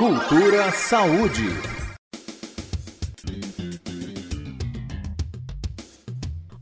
Cultura 0.00 0.72
Saúde. 0.72 1.44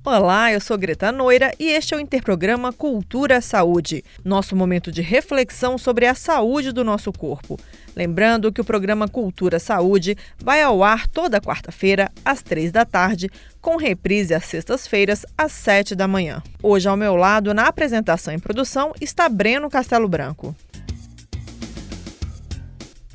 Olá, 0.04 0.52
eu 0.52 0.60
sou 0.60 0.76
Greta 0.76 1.12
Noira 1.12 1.52
e 1.56 1.68
este 1.68 1.94
é 1.94 1.96
o 1.96 2.00
Interprograma 2.00 2.72
Cultura 2.72 3.40
Saúde, 3.40 4.02
nosso 4.24 4.56
momento 4.56 4.90
de 4.90 5.02
reflexão 5.02 5.78
sobre 5.78 6.06
a 6.06 6.16
saúde 6.16 6.72
do 6.72 6.82
nosso 6.82 7.12
corpo. 7.12 7.56
Lembrando 7.94 8.50
que 8.50 8.60
o 8.60 8.64
programa 8.64 9.06
Cultura 9.06 9.60
Saúde 9.60 10.16
vai 10.36 10.60
ao 10.60 10.82
ar 10.82 11.06
toda 11.06 11.40
quarta-feira, 11.40 12.10
às 12.24 12.42
três 12.42 12.72
da 12.72 12.84
tarde, 12.84 13.30
com 13.60 13.76
reprise 13.76 14.34
às 14.34 14.46
sextas-feiras, 14.46 15.24
às 15.36 15.52
sete 15.52 15.94
da 15.94 16.08
manhã. 16.08 16.42
Hoje, 16.60 16.88
ao 16.88 16.96
meu 16.96 17.14
lado, 17.14 17.54
na 17.54 17.68
apresentação 17.68 18.34
e 18.34 18.38
produção, 18.38 18.92
está 19.00 19.28
Breno 19.28 19.70
Castelo 19.70 20.08
Branco. 20.08 20.56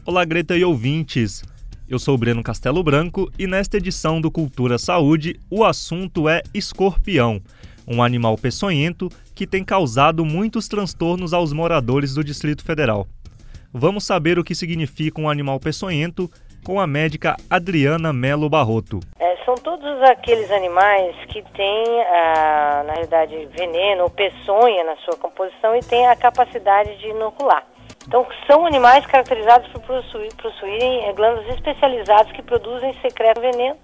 Olá, 0.06 0.26
Greta 0.26 0.58
e 0.58 0.66
ouvintes! 0.66 1.42
Eu 1.90 1.98
sou 1.98 2.18
Breno 2.18 2.44
Castelo 2.44 2.84
Branco 2.84 3.32
e 3.40 3.48
nesta 3.48 3.78
edição 3.78 4.20
do 4.20 4.30
Cultura 4.30 4.78
Saúde 4.78 5.40
o 5.50 5.64
assunto 5.64 6.28
é 6.28 6.42
escorpião, 6.54 7.40
um 7.88 8.04
animal 8.04 8.38
peçonhento 8.38 9.08
que 9.34 9.48
tem 9.48 9.64
causado 9.64 10.26
muitos 10.26 10.68
transtornos 10.68 11.34
aos 11.34 11.54
moradores 11.54 12.14
do 12.14 12.22
Distrito 12.22 12.66
Federal. 12.66 13.08
Vamos 13.72 14.04
saber 14.04 14.38
o 14.38 14.44
que 14.44 14.54
significa 14.54 15.22
um 15.22 15.30
animal 15.30 15.58
peçonhento 15.58 16.30
com 16.66 16.82
a 16.82 16.86
médica 16.86 17.38
Adriana 17.50 18.12
Melo 18.12 18.50
Barroto. 18.50 19.00
É, 19.18 19.38
são 19.46 19.56
todos 19.56 20.02
aqueles 20.02 20.52
animais 20.52 21.16
que 21.30 21.42
têm, 21.54 22.02
ah, 22.12 22.84
na 22.86 22.92
realidade, 22.92 23.48
veneno 23.58 24.04
ou 24.04 24.10
peçonha 24.10 24.84
na 24.84 24.98
sua 24.98 25.16
composição 25.16 25.74
e 25.78 25.80
têm 25.80 26.08
a 26.08 26.16
capacidade 26.18 26.94
de 26.98 27.08
inocular. 27.08 27.66
Então, 28.08 28.26
são 28.48 28.66
animais 28.66 29.06
caracterizados 29.06 29.68
por 29.72 29.82
possuir, 29.82 30.34
possuírem 30.36 31.06
eh, 31.06 31.14
glândulas 31.14 31.48
especializadas 31.56 32.32
que 32.32 32.42
produzem 32.42 32.94
secreto 33.02 33.42
veneno 33.42 33.78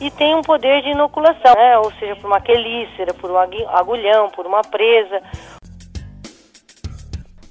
e 0.00 0.10
têm 0.10 0.34
um 0.34 0.42
poder 0.42 0.82
de 0.82 0.90
inoculação, 0.90 1.54
né? 1.54 1.78
ou 1.78 1.92
seja, 1.92 2.16
por 2.16 2.26
uma 2.26 2.40
quelícera, 2.40 3.14
por 3.14 3.30
um 3.30 3.38
agulhão, 3.38 4.30
por 4.30 4.46
uma 4.46 4.62
presa 4.62 5.22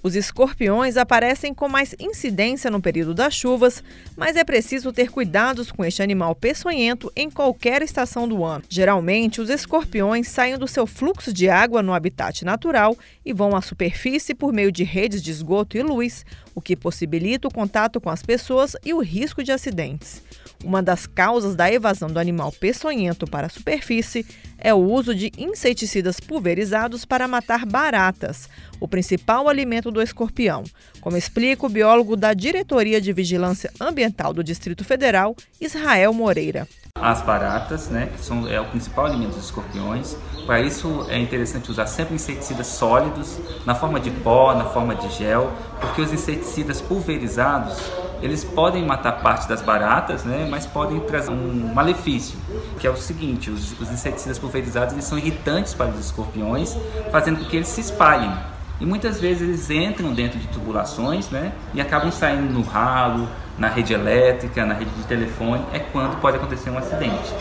os 0.02 0.16
escorpiões 0.16 0.98
aparecem 0.98 1.54
com 1.54 1.68
mais 1.68 1.96
incidência 2.00 2.72
no 2.72 2.82
período 2.82 3.14
das 3.14 3.34
chuvas, 3.34 3.84
mas 4.16 4.36
é 4.36 4.44
preciso 4.44 4.94
ter 4.94 5.10
cuidados 5.12 5.72
com 5.72 5.84
este 5.84 6.02
animal 6.02 6.34
peçonhento 6.36 7.12
em 7.16 7.30
qualquer 7.30 7.82
estação 7.82 8.28
do 8.28 8.44
ano. 8.44 8.64
Geralmente, 8.70 9.42
os 9.42 9.50
escorpiões 9.50 10.28
saem 10.28 10.58
do 10.58 10.68
seu 10.68 10.88
fluxo 10.88 11.34
de 11.34 11.50
água 11.50 11.84
no 11.84 11.94
habitat 11.94 12.46
natural 12.46 12.98
e 13.26 13.34
vão 13.34 13.56
à 13.56 13.62
superfície 13.62 14.34
por 14.34 14.54
meio 14.54 14.72
de 14.72 14.84
redes 14.84 15.22
de 15.22 15.32
esgoto 15.32 15.78
e 15.78 15.84
luz, 15.84 16.26
o 16.56 16.62
que 16.62 16.76
possibilita 16.76 17.48
o 17.48 17.54
contato 17.54 18.00
com 18.00 18.10
as 18.10 18.24
pessoas 18.24 18.76
e 18.86 18.94
o 18.94 19.00
risco 19.00 19.44
de 19.44 19.52
acidentes. 19.52 20.22
Uma 20.64 20.84
das 20.84 21.08
causas 21.08 21.56
da 21.56 21.72
evasão 21.72 22.10
do 22.10 22.20
animal 22.20 22.52
peçonhento 22.52 23.26
para 23.26 23.48
a 23.48 23.50
superfície 23.50 24.26
é 24.58 24.74
o 24.74 24.78
uso 24.78 25.16
de 25.16 25.32
inseticidas 25.38 26.20
pulverizados 26.20 27.06
para 27.06 27.30
matar 27.30 27.66
baratas, 27.66 28.50
o 28.78 28.88
principal 28.88 29.48
alimento 29.48 29.90
do 29.90 30.02
escorpião, 30.02 30.64
como 31.00 31.16
explica 31.16 31.66
o 31.66 31.70
biólogo 31.70 32.18
da 32.18 32.34
Diretoria 32.34 33.00
de 33.00 33.14
Vigilância 33.14 33.72
Ambiental 33.80 34.34
do 34.34 34.44
Distrito 34.44 34.84
Federal, 34.84 35.34
Israel 35.62 36.12
Moreira. 36.14 36.68
As 36.96 37.22
baratas, 37.22 37.88
né, 37.88 38.10
que 38.14 38.20
são, 38.20 38.46
é 38.46 38.60
o 38.60 38.66
principal 38.66 39.06
alimento 39.06 39.36
dos 39.36 39.46
escorpiões. 39.46 40.18
Para 40.46 40.60
isso 40.60 41.06
é 41.10 41.18
interessante 41.18 41.72
usar 41.72 41.88
sempre 41.88 42.16
inseticidas 42.16 42.68
sólidos, 42.68 43.40
na 43.66 43.76
forma 43.76 43.98
de 44.00 44.12
pó, 44.12 44.54
na 44.54 44.66
forma 44.66 44.94
de 44.94 45.10
gel, 45.12 45.54
porque 45.80 46.02
os 46.02 46.12
inseticidas 46.12 46.82
pulverizados 46.82 47.78
eles 48.22 48.44
podem 48.44 48.86
matar 48.86 49.22
parte 49.22 49.48
das 49.48 49.62
baratas, 49.62 50.24
né, 50.24 50.48
mas 50.50 50.66
podem 50.66 51.00
trazer 51.02 51.32
um 51.32 51.74
malefício, 51.74 52.38
que 52.80 52.86
é 52.86 52.90
o 52.90 52.98
seguinte: 52.98 53.50
os, 53.50 53.80
os 53.80 53.92
inseticidas 53.92 54.38
pulverizados 54.38 54.94
eles 54.94 55.06
são 55.06 55.18
irritantes 55.18 55.74
para 55.74 55.90
os 55.90 56.00
escorpiões, 56.00 56.76
fazendo 57.12 57.40
com 57.40 57.46
que 57.46 57.56
eles 57.56 57.68
se 57.68 57.82
espalhem. 57.82 58.32
E 58.80 58.86
muitas 58.86 59.20
vezes 59.20 59.42
eles 59.42 59.70
entram 59.70 60.14
dentro 60.14 60.40
de 60.40 60.48
tubulações 60.48 61.30
né, 61.30 61.52
e 61.74 61.82
acabam 61.82 62.12
saindo 62.12 62.54
no 62.54 62.62
ralo, 62.62 63.28
na 63.58 63.68
rede 63.68 63.94
elétrica, 63.94 64.66
na 64.66 64.74
rede 64.74 64.92
de 64.92 65.04
telefone. 65.04 65.66
É 65.74 65.80
quando 65.80 66.20
pode 66.22 66.38
acontecer 66.38 66.70
um 66.70 66.78
acidente. 66.78 67.34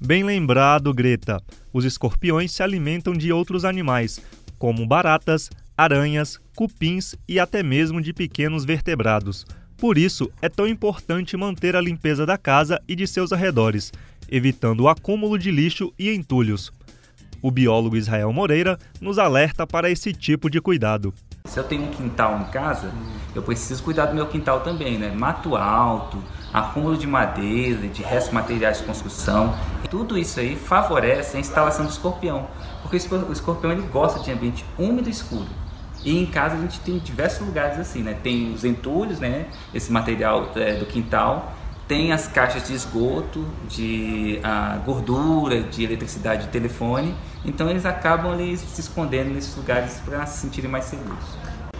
Bem 0.00 0.24
lembrado, 0.24 0.92
Greta. 0.92 1.40
Os 1.72 1.84
escorpiões 1.84 2.50
se 2.50 2.64
alimentam 2.64 3.12
de 3.12 3.32
outros 3.32 3.64
animais, 3.64 4.20
como 4.58 4.84
baratas, 4.84 5.48
aranhas, 5.76 6.40
cupins 6.60 7.14
e 7.26 7.40
até 7.40 7.62
mesmo 7.62 8.02
de 8.02 8.12
pequenos 8.12 8.66
vertebrados. 8.66 9.46
Por 9.78 9.96
isso, 9.96 10.30
é 10.42 10.48
tão 10.50 10.68
importante 10.68 11.34
manter 11.34 11.74
a 11.74 11.80
limpeza 11.80 12.26
da 12.26 12.36
casa 12.36 12.78
e 12.86 12.94
de 12.94 13.06
seus 13.06 13.32
arredores, 13.32 13.90
evitando 14.30 14.80
o 14.80 14.88
acúmulo 14.90 15.38
de 15.38 15.50
lixo 15.50 15.90
e 15.98 16.14
entulhos. 16.14 16.70
O 17.40 17.50
biólogo 17.50 17.96
Israel 17.96 18.30
Moreira 18.30 18.78
nos 19.00 19.18
alerta 19.18 19.66
para 19.66 19.88
esse 19.88 20.12
tipo 20.12 20.50
de 20.50 20.60
cuidado. 20.60 21.14
Se 21.46 21.58
eu 21.58 21.64
tenho 21.64 21.84
um 21.84 21.90
quintal 21.90 22.38
em 22.38 22.52
casa, 22.52 22.92
eu 23.34 23.42
preciso 23.42 23.82
cuidar 23.82 24.04
do 24.04 24.14
meu 24.14 24.26
quintal 24.26 24.60
também, 24.60 24.98
né? 24.98 25.10
Mato 25.10 25.56
alto, 25.56 26.22
acúmulo 26.52 26.98
de 26.98 27.06
madeira, 27.06 27.88
de 27.88 28.02
restos 28.02 28.34
materiais 28.34 28.80
de 28.80 28.84
construção. 28.84 29.58
Tudo 29.88 30.18
isso 30.18 30.38
aí 30.38 30.56
favorece 30.56 31.38
a 31.38 31.40
instalação 31.40 31.86
do 31.86 31.90
escorpião, 31.90 32.48
porque 32.82 32.98
o 32.98 33.32
escorpião 33.32 33.72
ele 33.72 33.88
gosta 33.90 34.20
de 34.20 34.30
ambiente 34.30 34.62
úmido 34.78 35.08
e 35.08 35.12
escuro. 35.12 35.48
E 36.04 36.18
em 36.18 36.26
casa 36.26 36.56
a 36.56 36.60
gente 36.60 36.80
tem 36.80 36.98
diversos 36.98 37.46
lugares 37.46 37.78
assim, 37.78 38.02
né? 38.02 38.16
Tem 38.22 38.52
os 38.52 38.64
entulhos, 38.64 39.18
né? 39.18 39.46
Esse 39.74 39.92
material 39.92 40.50
é, 40.56 40.74
do 40.74 40.86
quintal. 40.86 41.54
Tem 41.86 42.12
as 42.12 42.28
caixas 42.28 42.68
de 42.68 42.72
esgoto, 42.72 43.44
de 43.68 44.38
ah, 44.44 44.78
gordura, 44.84 45.62
de 45.62 45.82
eletricidade 45.82 46.44
de 46.44 46.48
telefone. 46.48 47.14
Então 47.44 47.68
eles 47.68 47.84
acabam 47.84 48.32
ali 48.32 48.56
se 48.56 48.80
escondendo 48.80 49.30
nesses 49.30 49.56
lugares 49.56 50.00
para 50.04 50.24
se 50.24 50.40
sentirem 50.40 50.70
mais 50.70 50.84
seguros. 50.84 51.24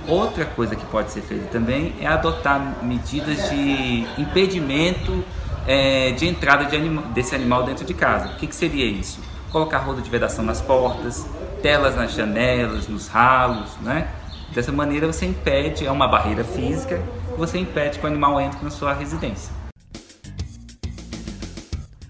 Outra 0.08 0.44
coisa 0.44 0.74
que 0.74 0.84
pode 0.86 1.12
ser 1.12 1.20
feita 1.20 1.46
também 1.46 1.94
é 2.00 2.06
adotar 2.06 2.82
medidas 2.82 3.48
de 3.50 4.06
impedimento 4.18 5.24
é, 5.66 6.12
de 6.12 6.26
entrada 6.26 6.64
de 6.64 6.74
anima 6.74 7.02
desse 7.14 7.34
animal 7.34 7.62
dentro 7.62 7.84
de 7.84 7.94
casa. 7.94 8.32
O 8.32 8.36
que, 8.36 8.46
que 8.46 8.54
seria 8.54 8.86
isso? 8.86 9.20
Colocar 9.52 9.78
roda 9.78 10.00
de 10.00 10.10
vedação 10.10 10.44
nas 10.44 10.60
portas, 10.60 11.26
telas 11.62 11.96
nas 11.96 12.12
janelas, 12.12 12.88
nos 12.88 13.08
ralos, 13.08 13.76
né? 13.78 14.08
Dessa 14.52 14.72
maneira 14.72 15.06
você 15.06 15.26
impede, 15.26 15.86
é 15.86 15.90
uma 15.90 16.08
barreira 16.08 16.42
física, 16.42 17.00
você 17.36 17.58
impede 17.58 17.98
que 17.98 18.04
o 18.04 18.08
animal 18.08 18.40
entre 18.40 18.62
na 18.64 18.70
sua 18.70 18.92
residência. 18.92 19.54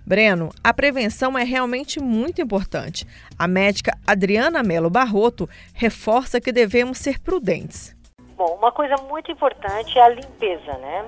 Breno, 0.07 0.51
a 0.65 0.75
prevenção 0.75 1.39
é 1.39 1.45
realmente 1.45 2.01
muito 2.01 2.43
importante. 2.43 3.07
A 3.39 3.47
médica 3.47 3.97
Adriana 4.05 4.61
Melo 4.61 4.91
Barroto 4.91 5.49
reforça 5.73 6.41
que 6.41 6.51
devemos 6.51 6.99
ser 6.99 7.21
prudentes. 7.21 7.95
Bom, 8.37 8.57
uma 8.59 8.73
coisa 8.73 8.97
muito 9.09 9.31
importante 9.31 9.97
é 9.99 10.03
a 10.03 10.09
limpeza, 10.09 10.73
né? 10.79 11.05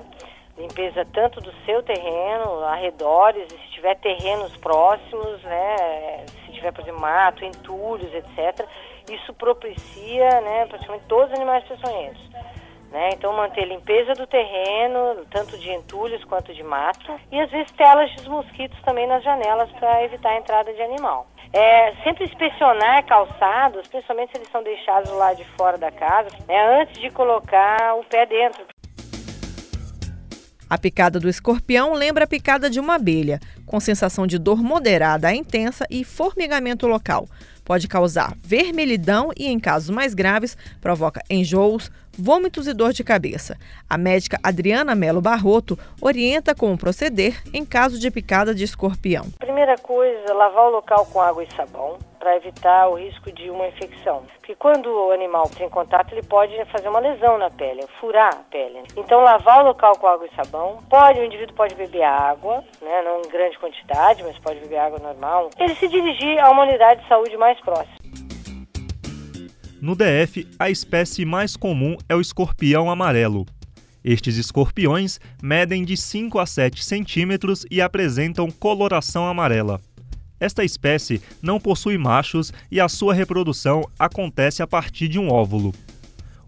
Limpeza 0.57 1.05
tanto 1.11 1.41
do 1.41 1.51
seu 1.65 1.83
terreno, 1.83 2.63
arredores, 2.63 3.51
e 3.51 3.57
se 3.57 3.71
tiver 3.73 3.95
terrenos 3.95 4.55
próximos, 4.57 5.43
né? 5.43 6.25
Tiver, 6.63 6.71
por 6.71 6.81
exemplo, 6.81 7.01
mato, 7.01 7.43
entulhos, 7.43 8.13
etc., 8.13 8.65
isso 9.11 9.33
propicia 9.33 10.41
né, 10.41 10.65
praticamente 10.65 11.05
todos 11.07 11.27
os 11.27 11.35
animais 11.35 11.63
peçonhentos. 11.65 12.21
Né? 12.89 13.09
Então, 13.13 13.33
manter 13.33 13.63
a 13.63 13.67
limpeza 13.67 14.13
do 14.13 14.25
terreno, 14.25 15.25
tanto 15.29 15.57
de 15.57 15.71
entulhos 15.71 16.23
quanto 16.25 16.53
de 16.53 16.63
mato, 16.63 17.19
e 17.31 17.39
às 17.39 17.49
vezes 17.51 17.71
telas 17.73 18.09
de 18.11 18.29
mosquitos 18.29 18.79
também 18.83 19.07
nas 19.07 19.23
janelas 19.23 19.69
para 19.73 20.03
evitar 20.03 20.29
a 20.29 20.37
entrada 20.37 20.71
de 20.73 20.81
animal. 20.81 21.27
É, 21.51 21.93
sempre 22.03 22.23
inspecionar 22.23 23.05
calçados, 23.05 23.87
principalmente 23.87 24.31
se 24.31 24.37
eles 24.37 24.49
são 24.49 24.63
deixados 24.63 25.11
lá 25.11 25.33
de 25.33 25.43
fora 25.57 25.77
da 25.77 25.91
casa, 25.91 26.29
né, 26.47 26.81
antes 26.81 26.99
de 26.99 27.11
colocar 27.11 27.95
o 27.95 28.03
pé 28.05 28.25
dentro. 28.25 28.72
A 30.73 30.77
picada 30.79 31.19
do 31.19 31.29
escorpião 31.29 31.93
lembra 31.93 32.23
a 32.23 32.27
picada 32.27 32.67
de 32.67 32.79
uma 32.79 32.95
abelha, 32.95 33.39
com 33.63 33.79
sensação 33.79 34.25
de 34.25 34.39
dor 34.39 34.63
moderada 34.63 35.27
a 35.27 35.35
intensa 35.35 35.85
e 35.87 36.03
formigamento 36.03 36.87
local. 36.87 37.27
Pode 37.63 37.87
causar 37.87 38.33
vermelhidão 38.43 39.29
e, 39.37 39.45
em 39.45 39.59
casos 39.59 39.91
mais 39.91 40.15
graves, 40.15 40.57
provoca 40.81 41.21
enjoos, 41.29 41.91
vômitos 42.17 42.65
e 42.65 42.73
dor 42.73 42.91
de 42.91 43.03
cabeça. 43.03 43.55
A 43.87 43.99
médica 43.99 44.39
Adriana 44.41 44.95
Melo 44.95 45.21
Barroto 45.21 45.77
orienta 46.01 46.55
como 46.55 46.75
proceder 46.75 47.39
em 47.53 47.63
caso 47.63 47.99
de 47.99 48.09
picada 48.09 48.55
de 48.55 48.63
escorpião. 48.63 49.27
Primeira 49.37 49.77
coisa, 49.77 50.33
lavar 50.33 50.69
o 50.69 50.71
local 50.71 51.05
com 51.05 51.21
água 51.21 51.43
e 51.43 51.55
sabão 51.55 51.99
para 52.23 52.37
evitar 52.37 52.87
o 52.87 52.95
risco 52.95 53.29
de 53.33 53.49
uma 53.49 53.67
infecção. 53.67 54.23
Porque 54.37 54.55
quando 54.55 54.87
o 54.87 55.11
animal 55.11 55.49
tem 55.49 55.69
contato, 55.69 56.13
ele 56.13 56.23
pode 56.23 56.53
fazer 56.71 56.87
uma 56.87 56.99
lesão 56.99 57.37
na 57.37 57.49
pele, 57.49 57.85
furar 57.99 58.33
a 58.33 58.43
pele. 58.49 58.81
Então, 58.95 59.19
lavar 59.19 59.61
o 59.61 59.67
local 59.67 59.97
com 59.97 60.07
água 60.07 60.25
e 60.25 60.33
sabão. 60.33 60.79
Pode, 60.89 61.19
o 61.19 61.25
indivíduo 61.25 61.53
pode 61.53 61.75
beber 61.75 62.03
água, 62.03 62.63
né, 62.81 63.01
não 63.03 63.19
em 63.19 63.29
grande 63.29 63.59
quantidade, 63.59 64.23
mas 64.23 64.39
pode 64.39 64.61
beber 64.61 64.77
água 64.77 64.99
normal. 64.99 65.49
Ele 65.59 65.75
se 65.75 65.85
dirigir 65.89 66.39
a 66.39 66.49
uma 66.49 66.63
unidade 66.63 67.01
de 67.01 67.09
saúde 67.09 67.35
mais 67.35 67.59
próxima. 67.59 67.97
No 69.81 69.93
DF, 69.93 70.47
a 70.57 70.69
espécie 70.69 71.25
mais 71.25 71.57
comum 71.57 71.97
é 72.07 72.15
o 72.15 72.21
escorpião 72.21 72.89
amarelo. 72.89 73.45
Estes 74.01 74.37
escorpiões 74.37 75.19
medem 75.41 75.83
de 75.83 75.97
5 75.97 76.39
a 76.39 76.45
7 76.45 76.85
centímetros 76.85 77.65
e 77.69 77.81
apresentam 77.81 78.49
coloração 78.49 79.27
amarela. 79.27 79.81
Esta 80.39 80.63
espécie 80.63 81.21
não 81.41 81.59
possui 81.59 81.97
machos 81.97 82.51
e 82.71 82.79
a 82.79 82.89
sua 82.89 83.13
reprodução 83.13 83.83
acontece 83.97 84.61
a 84.61 84.67
partir 84.67 85.07
de 85.07 85.19
um 85.19 85.29
óvulo. 85.29 85.73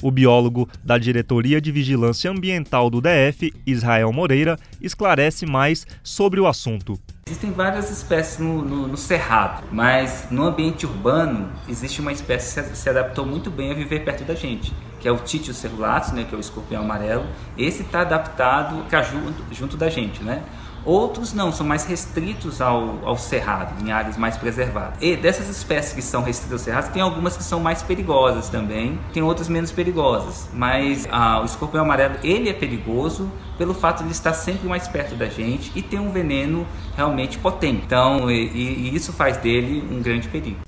O 0.04 0.12
biólogo 0.12 0.68
da 0.84 0.98
Diretoria 0.98 1.62
de 1.62 1.72
Vigilância 1.72 2.30
Ambiental 2.30 2.90
do 2.90 3.02
DF, 3.02 3.54
Israel 3.66 4.12
Moreira, 4.12 4.58
esclarece 4.82 5.46
mais 5.46 5.88
sobre 6.04 6.40
o 6.40 6.48
assunto. 6.48 7.00
Existem 7.28 7.52
várias 7.52 7.90
espécies 7.90 8.38
no, 8.38 8.62
no, 8.62 8.88
no, 8.88 8.98
cerrado, 8.98 9.64
mas 9.72 10.28
no 10.30 10.44
ambiente 10.44 10.86
urbano 10.86 11.50
existe 11.68 12.02
uma 12.02 12.12
espécie 12.12 12.62
que 12.62 12.78
se 12.78 12.88
adaptou 12.88 13.26
muito 13.26 13.50
bem 13.50 13.72
a 13.72 13.74
viver 13.74 14.04
perto 14.04 14.24
da 14.26 14.36
gente, 14.36 14.72
que 15.00 15.08
é 15.08 15.12
o 15.12 15.18
Títio 15.18 15.54
cerulatus, 15.54 16.12
né, 16.12 16.24
que 16.24 16.36
é 16.36 16.38
o 16.38 16.42
escorpião 16.42 16.84
amarelo. 16.84 17.26
Esse 17.58 17.82
está 17.82 18.02
adaptado 18.02 18.86
junto, 19.12 19.56
junto 19.56 19.78
da 19.78 19.90
gente, 19.90 20.22
né? 20.22 20.44
Outros 20.86 21.34
não, 21.34 21.52
são 21.52 21.66
mais 21.66 21.84
restritos 21.86 22.62
ao, 22.62 23.00
ao 23.04 23.18
cerrado, 23.18 23.84
em 23.84 23.92
áreas 23.92 24.18
mais 24.18 24.38
preservadas. 24.38 24.98
E 25.02 25.16
dessas 25.16 25.50
espécies 25.50 25.94
que 25.94 26.02
são 26.02 26.22
restritas 26.22 26.54
ao 26.54 26.60
cerrado, 26.60 26.94
tem 26.94 27.02
algumas 27.02 27.36
que 27.36 27.44
são 27.44 27.60
mais 27.60 27.82
perigosas 27.82 28.50
também, 28.50 29.00
tem 29.12 29.24
outras 29.24 29.50
menos 29.50 29.72
perigosas. 29.72 30.48
Mas 30.54 31.08
ah, 31.12 31.42
o 31.42 31.46
escorpião 31.46 31.84
amarelo, 31.84 32.16
ele 32.24 32.50
é 32.50 32.54
perigoso 32.54 33.32
pelo 33.58 33.74
fato 33.74 34.04
de 34.04 34.12
estar 34.12 34.34
sempre 34.34 34.68
mais 34.68 34.88
perto 34.88 35.16
da 35.16 35.26
gente 35.28 35.72
e 35.76 35.82
ter 35.82 36.00
um 36.00 36.12
veneno 36.12 36.68
realmente 36.96 37.40
potente. 37.40 37.82
Então, 37.86 38.30
e, 38.30 38.46
e 38.46 38.96
isso 38.96 39.12
faz 39.12 39.38
dele 39.38 39.84
um 39.92 40.02
grande 40.02 40.28
perigo. 40.28 40.60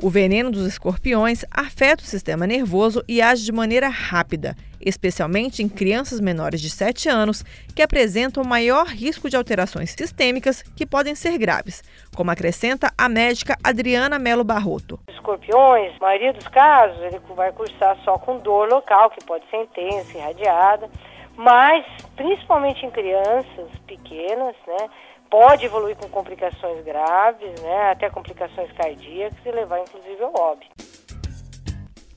O 0.00 0.08
veneno 0.08 0.48
dos 0.48 0.64
escorpiões 0.64 1.44
afeta 1.50 2.04
o 2.04 2.06
sistema 2.06 2.46
nervoso 2.46 3.02
e 3.08 3.20
age 3.20 3.44
de 3.44 3.50
maneira 3.50 3.88
rápida, 3.88 4.54
especialmente 4.80 5.60
em 5.60 5.68
crianças 5.68 6.20
menores 6.20 6.60
de 6.60 6.70
7 6.70 7.08
anos 7.08 7.42
que 7.74 7.82
apresentam 7.82 8.44
maior 8.44 8.86
risco 8.86 9.28
de 9.28 9.36
alterações 9.36 9.90
sistêmicas 9.90 10.62
que 10.62 10.86
podem 10.86 11.16
ser 11.16 11.36
graves, 11.36 11.82
como 12.14 12.30
acrescenta 12.30 12.92
a 12.96 13.08
médica 13.08 13.56
Adriana 13.64 14.20
Melo 14.20 14.44
Barroto. 14.44 15.00
Escorpiões, 15.10 15.92
na 15.94 16.06
maioria 16.06 16.32
dos 16.32 16.46
casos, 16.46 17.02
ele 17.02 17.18
vai 17.34 17.50
cursar 17.50 17.98
só 18.04 18.16
com 18.18 18.38
dor 18.38 18.68
local, 18.68 19.10
que 19.10 19.24
pode 19.24 19.44
ser 19.50 19.62
intensa, 19.62 20.16
irradiada, 20.16 20.88
mas 21.36 21.84
principalmente 22.14 22.86
em 22.86 22.90
crianças 22.92 23.68
pequenas, 23.84 24.54
né? 24.64 24.88
Pode 25.30 25.64
evoluir 25.66 25.96
com 25.96 26.08
complicações 26.08 26.84
graves, 26.84 27.60
né, 27.60 27.90
até 27.90 28.10
complicações 28.10 28.70
cardíacas 28.72 29.38
e 29.44 29.50
levar 29.50 29.80
inclusive 29.80 30.22
ao 30.22 30.34
óbito. 30.34 30.97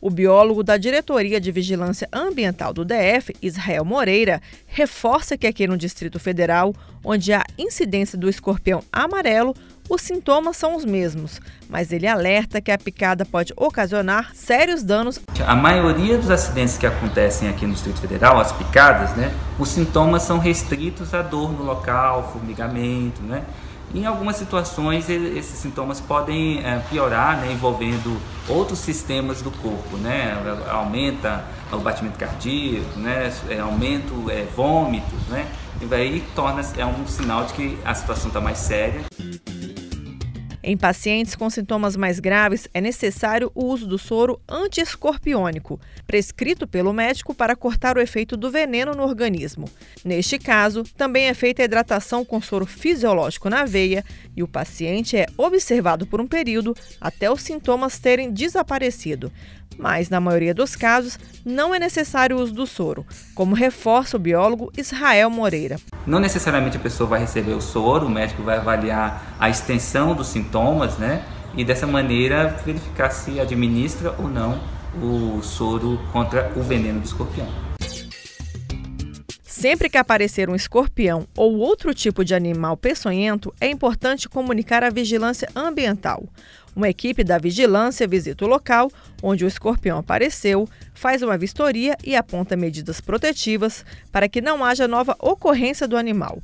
O 0.02 0.10
biólogo 0.10 0.64
da 0.64 0.78
Diretoria 0.78 1.40
de 1.40 1.52
Vigilância 1.52 2.10
Ambiental 2.12 2.74
do 2.74 2.84
DF, 2.84 3.36
Israel 3.40 3.86
Moreira, 3.86 4.42
reforça 4.66 5.38
que 5.38 5.46
aqui 5.46 5.68
no 5.68 5.78
Distrito 5.78 6.20
Federal, 6.20 6.74
onde 7.04 7.32
há 7.32 7.44
incidência 7.56 8.18
do 8.18 8.28
escorpião 8.28 8.82
amarelo, 8.92 9.56
os 9.88 10.02
sintomas 10.02 10.58
são 10.58 10.76
os 10.76 10.84
mesmos, 10.84 11.40
mas 11.70 11.92
ele 11.92 12.08
alerta 12.08 12.60
que 12.60 12.72
a 12.72 12.80
picada 12.80 13.26
pode 13.26 13.54
ocasionar 13.56 14.32
sérios 14.34 14.82
danos. 14.82 15.20
A 15.46 15.56
maioria 15.56 16.18
dos 16.18 16.32
acidentes 16.32 16.80
que 16.80 16.88
acontecem 16.88 17.48
aqui 17.48 17.68
no 17.68 17.74
Distrito 17.74 18.02
Federal, 18.02 18.40
as 18.40 18.52
picadas, 18.52 19.16
né, 19.16 19.32
os 19.60 19.70
sintomas 19.70 20.24
são 20.24 20.40
restritos 20.40 21.14
à 21.14 21.22
dor 21.22 21.52
no 21.52 21.64
local, 21.64 22.32
formigamento, 22.34 23.22
né? 23.22 23.44
Em 23.94 24.06
algumas 24.06 24.38
situações, 24.38 25.10
esses 25.10 25.60
sintomas 25.60 26.00
podem 26.00 26.60
é, 26.66 26.80
piorar, 26.90 27.38
né, 27.38 27.52
envolvendo 27.52 28.18
outros 28.48 28.80
sistemas 28.80 29.42
do 29.42 29.52
corpo, 29.52 29.98
né? 29.98 30.34
Aumenta 30.70 31.44
o 31.72 31.78
batimento 31.78 32.18
cardíaco, 32.18 33.00
né? 33.00 33.34
É, 33.50 33.60
aumento 33.60 34.30
é, 34.30 34.48
vômitos, 34.56 35.28
né? 35.28 35.46
E 35.82 35.94
aí 35.94 36.24
torna 36.34 36.62
é 36.78 36.86
um 36.86 37.06
sinal 37.06 37.44
de 37.46 37.54
que 37.54 37.78
a 37.84 37.94
situação 37.94 38.28
está 38.28 38.40
mais 38.40 38.60
séria. 38.60 39.02
Em 40.64 40.78
pacientes 40.78 41.36
com 41.36 41.50
sintomas 41.50 41.96
mais 41.96 42.20
graves, 42.20 42.68
é 42.72 42.80
necessário 42.80 43.52
o 43.56 43.66
uso 43.66 43.88
do 43.88 43.98
soro 43.98 44.40
antiescorpiônico, 44.48 45.80
prescrito 46.06 46.68
pelo 46.68 46.94
médico 46.94 47.34
para 47.34 47.56
cortar 47.56 47.98
o 47.98 48.00
efeito 48.00 48.38
do 48.38 48.52
veneno 48.52 48.94
no 48.94 49.02
organismo. 49.02 49.66
Neste 50.06 50.38
caso, 50.38 50.84
também 50.96 51.26
é 51.26 51.34
feita 51.34 51.64
a 51.64 51.66
hidratação 51.66 52.24
com 52.24 52.40
soro 52.40 52.68
fisiológico 52.68 53.50
na 53.50 53.66
veia 53.66 54.06
e 54.38 54.44
o 54.44 54.48
paciente 54.48 55.18
é 55.18 55.26
observado 55.36 56.06
por 56.06 56.22
um 56.22 56.28
período 56.28 56.76
até 57.00 57.32
os 57.32 57.42
sintomas 57.42 57.98
terem 57.98 58.32
desaparecido 58.32 59.32
mas 59.78 60.10
na 60.10 60.20
maioria 60.20 60.54
dos 60.54 60.76
casos 60.76 61.18
não 61.46 61.74
é 61.74 61.80
necessário 61.80 62.38
o 62.38 62.42
uso 62.42 62.54
do 62.54 62.68
soro, 62.68 63.06
como 63.34 63.56
reforça 63.56 64.18
o 64.18 64.20
biólogo 64.20 64.72
Israel 64.78 65.30
Moreira. 65.30 65.78
Não 66.06 66.20
necessariamente 66.20 66.78
a 66.78 66.80
pessoa 66.80 67.10
vai 67.10 67.20
receber 67.20 67.54
o 67.54 67.62
soro, 67.62 68.08
o 68.08 68.10
médico 68.10 68.44
vai 68.44 68.58
avaliar 68.58 69.36
a 69.40 69.50
extensão 69.50 70.14
dos 70.14 70.28
sintomas, 70.28 70.98
né? 70.98 71.24
E 71.56 71.66
dessa 71.66 71.86
maneira 71.86 72.56
verificar 72.66 73.10
se 73.12 73.40
administra 73.40 74.16
ou 74.18 74.28
não 74.28 74.60
o 75.02 75.42
soro 75.42 76.00
contra 76.12 76.52
o 76.56 76.62
veneno 76.62 77.00
do 77.00 77.06
escorpião. 77.06 77.71
Sempre 79.62 79.92
que 79.92 79.98
aparecer 80.00 80.50
um 80.50 80.56
escorpião 80.56 81.28
ou 81.38 81.60
outro 81.60 81.94
tipo 81.94 82.26
de 82.26 82.34
animal 82.34 82.76
peçonhento, 82.76 83.54
é 83.62 83.70
importante 83.70 84.28
comunicar 84.28 84.84
à 84.84 84.90
vigilância 84.90 85.48
ambiental. 85.56 86.28
Uma 86.76 86.90
equipe 86.90 87.24
da 87.24 87.38
vigilância 87.38 88.08
visita 88.08 88.44
o 88.44 88.48
local 88.48 88.90
onde 89.22 89.46
o 89.46 89.48
escorpião 89.48 90.00
apareceu, 90.00 90.68
faz 90.96 91.22
uma 91.22 91.38
vistoria 91.38 91.96
e 92.04 92.16
aponta 92.16 92.58
medidas 92.58 93.00
protetivas 93.00 93.86
para 94.12 94.28
que 94.28 94.42
não 94.42 94.66
haja 94.66 94.88
nova 94.88 95.16
ocorrência 95.20 95.88
do 95.88 95.96
animal. 95.96 96.42